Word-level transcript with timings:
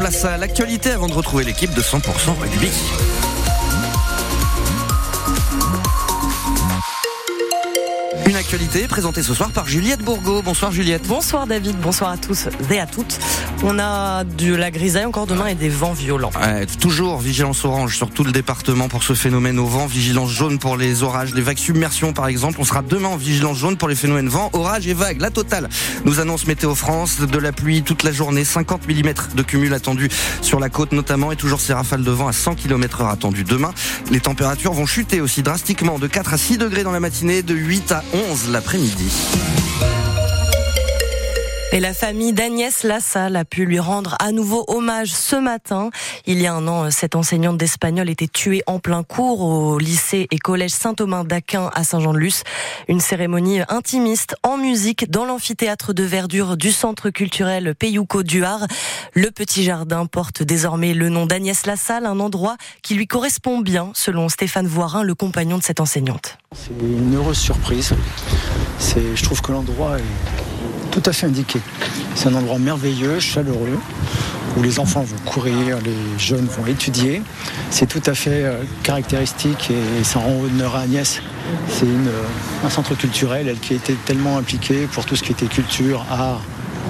place 0.00 0.24
à 0.24 0.38
l'actualité 0.38 0.92
avant 0.92 1.08
de 1.08 1.12
retrouver 1.12 1.44
l'équipe 1.44 1.74
de 1.74 1.82
100% 1.82 2.00
rugby. 2.40 2.70
Actualité 8.40 8.88
présentée 8.88 9.22
ce 9.22 9.34
soir 9.34 9.50
par 9.50 9.68
Juliette 9.68 10.00
Bourgo. 10.00 10.40
Bonsoir 10.40 10.72
Juliette. 10.72 11.06
Bonsoir 11.06 11.46
David, 11.46 11.76
bonsoir 11.76 12.10
à 12.10 12.16
tous 12.16 12.48
et 12.70 12.80
à 12.80 12.86
toutes. 12.86 13.18
On 13.62 13.78
a 13.78 14.24
de 14.24 14.54
la 14.54 14.70
grisaille 14.70 15.04
encore 15.04 15.26
demain 15.26 15.48
et 15.48 15.54
des 15.54 15.68
vents 15.68 15.92
violents. 15.92 16.30
toujours 16.80 17.18
vigilance 17.18 17.66
orange 17.66 17.98
sur 17.98 18.08
tout 18.08 18.24
le 18.24 18.32
département 18.32 18.88
pour 18.88 19.02
ce 19.02 19.12
phénomène 19.12 19.58
au 19.58 19.66
vent, 19.66 19.84
vigilance 19.84 20.30
jaune 20.30 20.58
pour 20.58 20.78
les 20.78 21.02
orages, 21.02 21.34
les 21.34 21.42
vagues 21.42 21.58
submersions 21.58 22.14
par 22.14 22.28
exemple. 22.28 22.56
On 22.60 22.64
sera 22.64 22.80
demain 22.80 23.08
en 23.08 23.18
vigilance 23.18 23.58
jaune 23.58 23.76
pour 23.76 23.88
les 23.88 23.94
phénomènes 23.94 24.30
vent, 24.30 24.48
orage 24.54 24.88
et 24.88 24.94
vagues. 24.94 25.20
La 25.20 25.30
totale 25.30 25.68
nous 26.06 26.18
annonce 26.18 26.46
Météo 26.46 26.74
France 26.74 27.20
de 27.20 27.38
la 27.38 27.52
pluie 27.52 27.82
toute 27.82 28.04
la 28.04 28.12
journée, 28.12 28.44
50 28.46 28.88
mm 28.88 29.12
de 29.34 29.42
cumul 29.42 29.74
attendu 29.74 30.08
sur 30.40 30.60
la 30.60 30.70
côte 30.70 30.92
notamment 30.92 31.30
et 31.30 31.36
toujours 31.36 31.60
ces 31.60 31.74
rafales 31.74 32.04
de 32.04 32.10
vent 32.10 32.26
à 32.26 32.32
100 32.32 32.54
km 32.54 33.02
heure 33.02 33.10
attendues 33.10 33.44
demain. 33.44 33.74
Les 34.10 34.20
températures 34.20 34.72
vont 34.72 34.86
chuter 34.86 35.20
aussi 35.20 35.42
drastiquement 35.42 35.98
de 35.98 36.06
4 36.06 36.32
à 36.32 36.38
6 36.38 36.56
degrés 36.56 36.84
dans 36.84 36.92
la 36.92 37.00
matinée, 37.00 37.42
de 37.42 37.54
8 37.54 37.92
à 37.92 38.02
11 38.14 38.29
l'après-midi. 38.48 39.10
Et 41.72 41.78
la 41.78 41.94
famille 41.94 42.32
d'Agnès 42.32 42.82
Lassalle 42.82 43.36
a 43.36 43.44
pu 43.44 43.64
lui 43.64 43.78
rendre 43.78 44.16
à 44.18 44.32
nouveau 44.32 44.64
hommage 44.66 45.12
ce 45.12 45.36
matin. 45.36 45.90
Il 46.26 46.40
y 46.40 46.48
a 46.48 46.52
un 46.52 46.66
an, 46.66 46.90
cette 46.90 47.14
enseignante 47.14 47.58
d'espagnol 47.58 48.10
était 48.10 48.26
tuée 48.26 48.64
en 48.66 48.80
plein 48.80 49.04
cours 49.04 49.42
au 49.42 49.78
lycée 49.78 50.26
et 50.32 50.38
collège 50.38 50.72
Saint-Thomas 50.72 51.22
d'Aquin 51.22 51.70
à 51.72 51.84
Saint-Jean-de-Luz. 51.84 52.42
Une 52.88 52.98
cérémonie 52.98 53.60
intimiste 53.68 54.34
en 54.42 54.56
musique 54.56 55.12
dans 55.12 55.24
l'amphithéâtre 55.24 55.94
de 55.94 56.02
verdure 56.02 56.56
du 56.56 56.72
centre 56.72 57.10
culturel 57.10 57.76
Peyouco 57.76 58.24
Duard. 58.24 58.66
Le 59.14 59.30
petit 59.30 59.62
jardin 59.62 60.06
porte 60.06 60.42
désormais 60.42 60.92
le 60.92 61.08
nom 61.08 61.26
d'Agnès 61.26 61.66
Lassalle, 61.66 62.04
un 62.04 62.18
endroit 62.18 62.56
qui 62.82 62.94
lui 62.94 63.06
correspond 63.06 63.60
bien, 63.60 63.92
selon 63.94 64.28
Stéphane 64.28 64.66
Voirin, 64.66 65.04
le 65.04 65.14
compagnon 65.14 65.56
de 65.56 65.62
cette 65.62 65.78
enseignante. 65.78 66.36
C'est 66.52 66.72
une 66.82 67.14
heureuse 67.14 67.38
surprise. 67.38 67.94
Je 68.80 69.22
trouve 69.22 69.40
que 69.40 69.52
l'endroit 69.52 69.98
est 69.98 70.49
tout 70.90 71.02
à 71.06 71.12
fait 71.12 71.26
indiqué. 71.26 71.60
C'est 72.14 72.28
un 72.28 72.34
endroit 72.34 72.58
merveilleux, 72.58 73.20
chaleureux, 73.20 73.78
où 74.56 74.62
les 74.62 74.78
enfants 74.78 75.02
vont 75.02 75.30
courir, 75.30 75.78
les 75.84 76.18
jeunes 76.18 76.46
vont 76.46 76.66
étudier. 76.66 77.22
C'est 77.70 77.86
tout 77.86 78.02
à 78.06 78.14
fait 78.14 78.44
euh, 78.44 78.62
caractéristique 78.82 79.70
et 79.70 80.04
ça 80.04 80.18
rend 80.18 80.40
honneur 80.40 80.74
à 80.76 80.80
Agnès. 80.80 81.22
C'est 81.68 81.86
euh, 81.86 82.22
un 82.64 82.70
centre 82.70 82.94
culturel, 82.94 83.48
elle 83.48 83.58
qui 83.58 83.74
était 83.74 83.96
tellement 84.04 84.38
impliquée 84.38 84.88
pour 84.92 85.04
tout 85.04 85.16
ce 85.16 85.22
qui 85.22 85.32
était 85.32 85.46
culture, 85.46 86.04
art, 86.10 86.42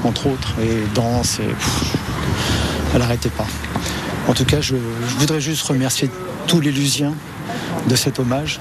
entre 0.05 0.27
autres, 0.27 0.55
et 0.62 0.83
danse. 0.95 1.39
Elle 2.93 3.01
n'arrêtait 3.01 3.31
pas. 3.31 3.47
En 4.28 4.33
tout 4.33 4.45
cas, 4.45 4.61
je, 4.61 4.77
je 4.77 5.15
voudrais 5.19 5.41
juste 5.41 5.62
remercier 5.62 6.11
tous 6.47 6.61
les 6.61 6.73
Lusiens 6.73 7.15
de 7.89 7.97
cet 7.97 8.19
hommage, 8.19 8.61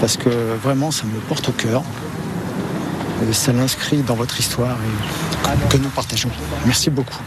parce 0.00 0.16
que 0.16 0.28
vraiment, 0.62 0.90
ça 0.90 1.04
me 1.04 1.18
porte 1.20 1.48
au 1.48 1.52
cœur. 1.52 1.82
Ça 3.32 3.52
l'inscrit 3.52 4.02
dans 4.02 4.14
votre 4.14 4.38
histoire 4.40 4.76
que 5.68 5.76
nous 5.76 5.88
partageons. 5.90 6.30
Merci 6.64 6.90
beaucoup 6.90 7.20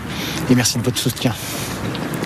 et 0.50 0.56
merci 0.56 0.78
de 0.78 0.84
votre 0.84 0.98
soutien. 0.98 1.34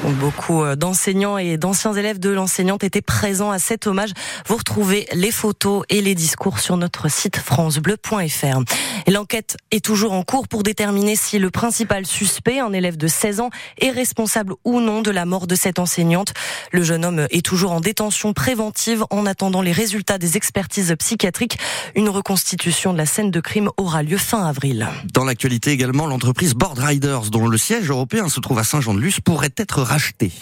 Beaucoup 0.03 0.63
euh, 0.63 0.75
d'enseignants 0.75 1.37
et 1.37 1.57
d'anciens 1.57 1.93
élèves 1.93 2.19
de 2.19 2.29
l'enseignante 2.29 2.83
étaient 2.83 3.01
présents 3.01 3.51
à 3.51 3.59
cet 3.59 3.87
hommage. 3.87 4.09
Vous 4.47 4.57
retrouvez 4.57 5.07
les 5.13 5.31
photos 5.31 5.83
et 5.89 6.01
les 6.01 6.13
discours 6.13 6.59
sur 6.59 6.75
notre 6.75 7.09
site 7.09 7.37
francebleu.fr. 7.37 8.59
L'enquête 9.07 9.55
est 9.71 9.83
toujours 9.83 10.11
en 10.11 10.23
cours 10.23 10.49
pour 10.49 10.63
déterminer 10.63 11.15
si 11.15 11.39
le 11.39 11.49
principal 11.51 12.05
suspect, 12.05 12.59
un 12.59 12.73
élève 12.73 12.97
de 12.97 13.07
16 13.07 13.39
ans, 13.39 13.49
est 13.79 13.91
responsable 13.91 14.55
ou 14.65 14.81
non 14.81 15.01
de 15.01 15.11
la 15.11 15.25
mort 15.25 15.47
de 15.47 15.55
cette 15.55 15.79
enseignante. 15.79 16.33
Le 16.71 16.83
jeune 16.83 17.05
homme 17.05 17.25
est 17.29 17.45
toujours 17.45 17.71
en 17.71 17.79
détention 17.79 18.33
préventive 18.33 19.05
en 19.09 19.25
attendant 19.25 19.61
les 19.61 19.71
résultats 19.71 20.17
des 20.17 20.35
expertises 20.35 20.93
psychiatriques. 20.99 21.57
Une 21.95 22.09
reconstitution 22.09 22.91
de 22.91 22.97
la 22.97 23.05
scène 23.05 23.31
de 23.31 23.39
crime 23.39 23.69
aura 23.77 24.03
lieu 24.03 24.17
fin 24.17 24.45
avril. 24.45 24.87
Dans 25.13 25.23
l'actualité 25.23 25.71
également, 25.71 26.07
l'entreprise 26.07 26.55
Board 26.55 26.79
Riders, 26.79 27.29
dont 27.29 27.47
le 27.47 27.57
siège 27.57 27.89
européen 27.89 28.27
se 28.27 28.41
trouve 28.41 28.59
à 28.59 28.65
Saint-Jean-de-Luz, 28.65 29.19
pourrait 29.21 29.53
être 29.57 29.92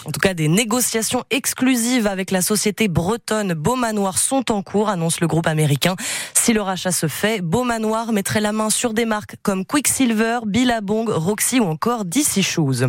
en 0.06 0.10
tout 0.10 0.20
cas, 0.20 0.32
des 0.32 0.48
négociations 0.48 1.24
exclusives 1.30 2.06
avec 2.06 2.30
la 2.30 2.40
société 2.40 2.88
bretonne 2.88 3.52
Beaumanoir 3.52 4.16
sont 4.16 4.50
en 4.50 4.62
cours, 4.62 4.88
annonce 4.88 5.20
le 5.20 5.26
groupe 5.26 5.46
américain. 5.46 5.94
Si 6.44 6.52
le 6.52 6.60
rachat 6.60 6.90
se 6.90 7.06
fait, 7.06 7.40
Beaumanoir 7.40 8.10
mettrait 8.10 8.40
la 8.40 8.50
main 8.50 8.68
sur 8.68 8.94
des 8.94 9.04
marques 9.04 9.36
comme 9.44 9.64
Quicksilver, 9.64 10.40
Billabong, 10.44 11.08
Roxy 11.08 11.60
ou 11.60 11.66
encore 11.66 12.04
DC 12.04 12.42
Shoes. 12.42 12.88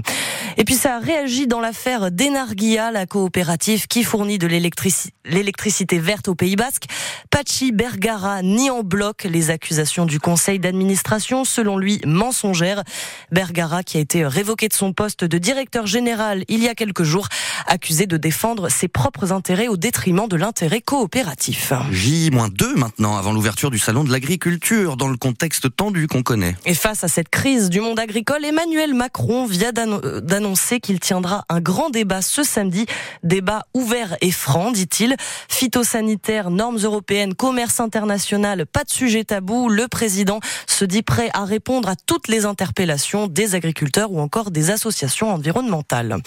Et 0.57 0.63
puis 0.63 0.73
ça 0.73 0.95
a 0.95 0.99
réagi 0.99 1.45
dans 1.45 1.59
l'affaire 1.59 2.09
d'Enarguia, 2.09 2.89
la 2.89 3.05
coopérative 3.05 3.85
qui 3.85 4.03
fournit 4.03 4.39
de 4.39 4.47
l'électricité 4.47 5.99
verte 5.99 6.29
au 6.29 6.35
Pays 6.35 6.55
Basque. 6.55 6.85
Pachi 7.29 7.71
Bergara 7.71 8.41
nie 8.41 8.71
en 8.71 8.81
bloc 8.81 9.23
les 9.23 9.51
accusations 9.51 10.07
du 10.07 10.19
conseil 10.19 10.57
d'administration, 10.57 11.45
selon 11.45 11.77
lui 11.77 12.01
mensongères. 12.07 12.83
Bergara, 13.31 13.83
qui 13.83 13.97
a 13.97 13.99
été 13.99 14.25
révoqué 14.25 14.67
de 14.67 14.73
son 14.73 14.93
poste 14.93 15.25
de 15.25 15.37
directeur 15.37 15.85
général 15.85 16.43
il 16.47 16.63
y 16.63 16.69
a 16.69 16.73
quelques 16.73 17.03
jours, 17.03 17.27
accusé 17.67 18.07
de 18.07 18.17
défendre 18.17 18.69
ses 18.69 18.87
propres 18.87 19.31
intérêts 19.31 19.67
au 19.67 19.77
détriment 19.77 20.27
de 20.27 20.37
l'intérêt 20.37 20.81
coopératif. 20.81 21.71
J-2 21.91 22.75
maintenant, 22.75 23.15
avant 23.15 23.31
l'ouverture 23.31 23.42
du 23.43 23.77
salon 23.77 24.05
de 24.05 24.11
l'agriculture, 24.11 24.95
dans 24.95 25.09
le 25.09 25.17
contexte 25.17 25.75
tendu 25.75 26.07
qu'on 26.07 26.23
connaît. 26.23 26.55
Et 26.65 26.73
face 26.73 27.03
à 27.03 27.09
cette 27.09 27.27
crise 27.27 27.69
du 27.69 27.81
monde 27.81 27.99
agricole, 27.99 28.45
Emmanuel 28.45 28.93
Macron 28.93 29.45
vient 29.45 29.73
d'annoncer 29.73 30.79
qu'il 30.79 31.01
tiendra 31.01 31.43
un 31.49 31.59
grand 31.59 31.89
débat 31.89 32.21
ce 32.21 32.43
samedi. 32.43 32.85
Débat 33.21 33.63
ouvert 33.73 34.15
et 34.21 34.31
franc, 34.31 34.71
dit-il. 34.71 35.17
Phytosanitaire, 35.49 36.51
normes 36.51 36.77
européennes, 36.77 37.35
commerce 37.35 37.81
international, 37.81 38.65
pas 38.65 38.85
de 38.85 38.89
sujet 38.89 39.25
tabou. 39.25 39.67
Le 39.67 39.89
président 39.89 40.39
se 40.65 40.85
dit 40.85 41.03
prêt 41.03 41.29
à 41.33 41.43
répondre 41.43 41.89
à 41.89 41.95
toutes 41.97 42.29
les 42.29 42.45
interpellations 42.45 43.27
des 43.27 43.55
agriculteurs 43.55 44.13
ou 44.13 44.21
encore 44.21 44.51
des 44.51 44.71
associations 44.71 45.33
environnementales. 45.33 46.17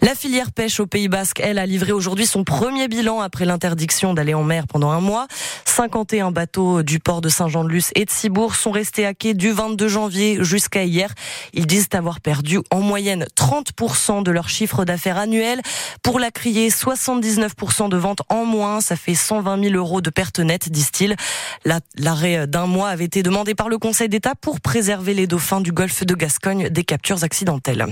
La 0.00 0.14
filière 0.14 0.50
pêche 0.50 0.80
au 0.80 0.86
Pays 0.86 1.08
Basque, 1.08 1.40
elle, 1.40 1.58
a 1.58 1.66
livré 1.66 1.92
aujourd'hui 1.92 2.26
son 2.26 2.42
premier 2.42 2.88
bilan 2.88 3.20
après 3.20 3.44
l'interdiction 3.44 4.14
d'aller 4.14 4.34
en 4.34 4.44
mer 4.44 4.66
pendant 4.66 4.90
un 4.90 5.00
mois. 5.00 5.26
51 5.74 6.30
bateaux 6.30 6.84
du 6.84 7.00
port 7.00 7.20
de 7.20 7.28
Saint-Jean-de-Luz 7.28 7.90
et 7.96 8.04
de 8.04 8.10
Cibourg 8.10 8.54
sont 8.54 8.70
restés 8.70 9.04
à 9.06 9.12
quai 9.12 9.34
du 9.34 9.50
22 9.50 9.88
janvier 9.88 10.38
jusqu'à 10.40 10.84
hier. 10.84 11.12
Ils 11.52 11.66
disent 11.66 11.88
avoir 11.94 12.20
perdu 12.20 12.60
en 12.70 12.80
moyenne 12.80 13.26
30% 13.36 14.22
de 14.22 14.30
leur 14.30 14.48
chiffre 14.48 14.84
d'affaires 14.84 15.18
annuel. 15.18 15.60
Pour 16.04 16.20
la 16.20 16.30
crier, 16.30 16.68
79% 16.68 17.88
de 17.88 17.96
ventes 17.96 18.22
en 18.28 18.44
moins, 18.44 18.80
ça 18.80 18.94
fait 18.94 19.16
120 19.16 19.64
000 19.64 19.74
euros 19.74 20.00
de 20.00 20.10
pertes 20.10 20.38
nettes, 20.38 20.70
disent-ils. 20.70 21.16
L'arrêt 21.96 22.46
d'un 22.46 22.66
mois 22.66 22.90
avait 22.90 23.06
été 23.06 23.24
demandé 23.24 23.56
par 23.56 23.68
le 23.68 23.76
Conseil 23.78 24.08
d'État 24.08 24.36
pour 24.40 24.60
préserver 24.60 25.12
les 25.12 25.26
dauphins 25.26 25.60
du 25.60 25.72
golfe 25.72 26.04
de 26.04 26.14
Gascogne 26.14 26.68
des 26.68 26.84
captures 26.84 27.24
accidentelles. 27.24 27.84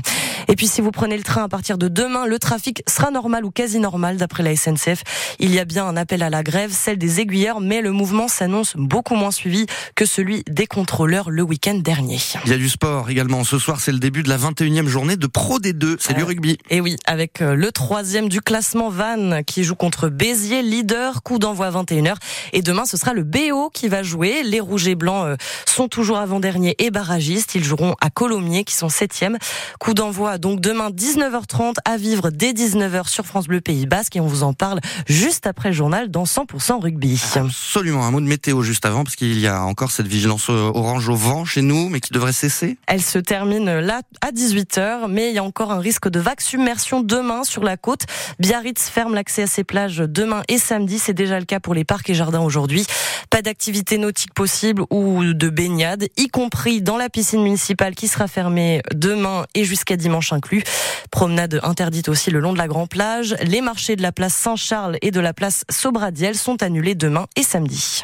Et 0.47 0.55
puis 0.55 0.69
si 0.69 0.81
vous 0.83 0.93
prenez 0.93 1.17
le 1.17 1.25
train 1.25 1.43
à 1.43 1.49
partir 1.49 1.79
de 1.79 1.89
demain, 1.89 2.27
le 2.27 2.39
trafic 2.39 2.85
sera 2.87 3.11
normal 3.11 3.45
ou 3.45 3.51
quasi 3.51 3.81
normal 3.81 4.19
d'après 4.19 4.45
la 4.45 4.55
SNCF. 4.55 5.03
Il 5.41 5.53
y 5.53 5.59
a 5.59 5.65
bien 5.65 5.85
un 5.85 5.97
appel 5.97 6.23
à 6.23 6.31
la 6.31 6.45
grève, 6.45 6.71
celle 6.71 6.99
des 6.99 7.19
aiguilleurs, 7.19 7.61
le 7.81 7.93
mouvement 7.93 8.29
s'annonce 8.29 8.75
beaucoup 8.77 9.15
moins 9.15 9.31
suivi 9.31 9.67
que 9.95 10.05
celui 10.05 10.43
des 10.49 10.67
contrôleurs 10.67 11.31
le 11.31 11.43
week-end 11.43 11.75
dernier. 11.75 12.19
Il 12.45 12.51
y 12.51 12.55
a 12.55 12.59
du 12.59 12.69
sport 12.69 13.11
également. 13.11 13.45
Ce 13.45 13.59
soir, 13.59 13.81
c'est 13.81 13.93
le 13.93 13.99
début 13.99 14.23
de 14.23 14.29
la 14.29 14.37
21e 14.37 14.87
journée 14.87 15.17
de 15.17 15.27
Pro 15.27 15.59
D2. 15.59 15.97
C'est 15.99 16.15
du 16.15 16.25
rugby. 16.25 16.59
Et 16.71 16.81
oui, 16.81 16.97
avec 17.07 17.41
euh, 17.41 17.55
le 17.55 17.73
troisième 17.73 18.29
du 18.29 18.41
classement 18.41 18.91
Vannes 18.91 19.43
qui 19.47 19.65
joue 19.65 19.75
contre 19.75 20.09
Béziers, 20.09 20.63
leader, 20.63 21.23
coup 21.23 21.39
d'envoi 21.39 21.67
à 21.67 21.71
21h. 21.71 22.15
Et 22.53 22.63
demain, 22.63 22.85
ce 22.85 22.97
sera 22.97 23.15
le 23.15 23.23
BO 23.23 23.71
qui 23.73 23.89
va 23.89 24.03
jouer. 24.03 24.43
Les 24.43 24.61
Rouges 24.61 24.89
et 24.89 24.95
Blancs 24.95 25.25
euh, 25.27 25.37
sont 25.67 25.89
toujours 25.89 26.19
avant-dernier 26.19 26.75
et 26.79 26.91
barragistes. 26.91 27.55
Ils 27.55 27.65
joueront 27.65 27.95
à 28.01 28.11
Colomiers 28.11 28.65
qui 28.65 28.75
sont 28.75 28.89
septième. 28.89 29.39
Coup 29.79 29.95
d'envoi 29.95 30.39
donc 30.39 30.61
demain 30.61 30.91
19h30 30.91 31.77
à 31.85 31.97
vivre 31.97 32.31
dès 32.31 32.53
19h 32.53 33.09
sur 33.09 33.25
France 33.25 33.47
Bleu 33.47 33.61
Pays 33.61 33.87
Basque 33.87 34.17
et 34.17 34.21
on 34.21 34.27
vous 34.27 34.43
en 34.43 34.53
parle 34.53 34.81
juste 35.07 35.47
après 35.47 35.71
le 35.71 35.75
journal 35.75 36.11
dans 36.11 36.25
100% 36.25 36.81
rugby. 36.81 37.21
Absolument, 37.65 38.05
un 38.05 38.11
mot 38.11 38.21
de 38.21 38.27
météo 38.27 38.63
juste 38.63 38.85
avant 38.85 39.05
parce 39.05 39.17
qu'il 39.17 39.39
y 39.39 39.47
a 39.47 39.63
encore 39.63 39.93
cette 39.93 40.09
vigilance 40.09 40.49
orange 40.49 41.09
au 41.09 41.15
vent 41.15 41.45
chez 41.45 41.63
nous 41.63 41.89
mais 41.89 42.01
qui 42.01 42.13
devrait 42.13 42.33
cesser. 42.33 42.77
Elle 42.87 43.01
se 43.01 43.19
termine 43.19 43.79
là 43.79 44.03
à 44.21 44.31
18h 44.31 45.07
mais 45.09 45.31
il 45.31 45.35
y 45.35 45.39
a 45.39 45.45
encore 45.45 45.71
un 45.71 45.79
risque 45.79 46.09
de 46.09 46.19
vague 46.19 46.41
submersion 46.41 47.01
demain 47.01 47.45
sur 47.45 47.63
la 47.63 47.77
côte. 47.77 48.03
Biarritz 48.41 48.91
ferme 48.91 49.15
l'accès 49.15 49.45
à 49.45 49.47
ses 49.47 49.65
plages 49.65 49.99
demain 49.99 50.43
et 50.49 50.59
samedi, 50.59 50.99
c'est 50.99 51.15
déjà 51.15 51.39
le 51.39 51.47
cas 51.47 51.61
pour 51.61 51.73
les 51.73 51.85
parcs 51.85 52.11
et 52.11 52.15
jardins 52.15 52.41
aujourd'hui. 52.41 52.85
Pas 53.31 53.43
d'activité 53.43 53.97
nautique 53.97 54.35
possible 54.35 54.83
ou 54.91 55.25
de 55.25 55.49
baignade, 55.49 56.09
y 56.17 56.29
compris 56.29 56.83
dans 56.83 56.97
la 56.97 57.09
piscine 57.09 57.43
municipale 57.43 57.95
qui 57.95 58.09
sera 58.09 58.27
fermée 58.27 58.83
demain 58.93 59.47
et 59.55 59.65
jusqu'à 59.65 59.97
dimanche 59.97 60.33
inclus. 60.33 60.65
Promenade 61.23 61.61
interdite 61.63 62.09
aussi 62.09 62.33
le 62.33 62.41
long 62.41 62.53
de 62.53 62.59
la 62.59 62.67
Grand 62.67 62.89
Plage. 62.89 63.37
Les 63.45 63.61
marchés 63.61 63.95
de 63.95 64.03
la 64.03 64.11
place 64.11 64.35
Saint-Charles 64.35 64.99
et 65.03 65.13
de 65.13 65.21
la 65.21 65.33
place 65.33 65.65
Sobradiel 65.71 66.35
sont 66.35 66.65
annulés 66.65 66.97
demain 66.97 67.29
et 67.37 67.45
samedi. 67.45 68.03